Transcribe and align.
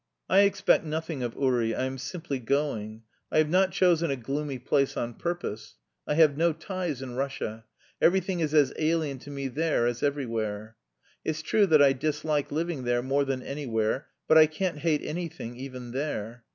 "I 0.27 0.39
expect 0.39 0.83
nothing 0.83 1.21
of 1.21 1.35
Uri; 1.35 1.75
I 1.75 1.83
am 1.83 1.99
simply 1.99 2.39
going. 2.39 3.03
I 3.31 3.37
have 3.37 3.51
not 3.51 3.71
chosen 3.71 4.09
a 4.09 4.15
gloomy 4.15 4.57
place 4.57 4.97
on 4.97 5.13
purpose. 5.13 5.75
I 6.07 6.15
have 6.15 6.35
no 6.35 6.53
ties 6.53 7.03
in 7.03 7.13
Russia 7.13 7.65
everything 8.01 8.39
is 8.39 8.51
as 8.51 8.73
alien 8.79 9.19
to 9.19 9.29
me 9.29 9.47
there 9.47 9.85
as 9.85 10.01
everywhere. 10.01 10.75
It's 11.23 11.43
true 11.43 11.67
that 11.67 11.83
I 11.83 11.93
dislike 11.93 12.51
living 12.51 12.83
there 12.83 13.03
more 13.03 13.25
than 13.25 13.43
anywhere; 13.43 14.07
but 14.27 14.39
I 14.39 14.47
can't 14.47 14.79
hate 14.79 15.03
anything 15.03 15.55
even 15.57 15.91
there! 15.91 16.45